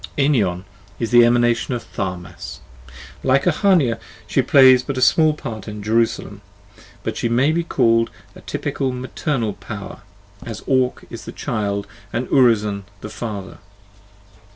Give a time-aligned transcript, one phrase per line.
[0.17, 0.63] Enion
[0.99, 2.59] is the Emanation of Tharmas:
[3.21, 6.41] like Ahania, she plays but a small part in "Jerusalem,"
[7.03, 10.01] but she may be called the typical maternal power,
[10.43, 13.59] as Ore is the child and Urizen the father.